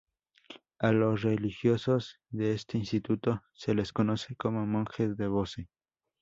[0.79, 5.69] A los religiosos de este instituto se les conoce como monjes de Bose.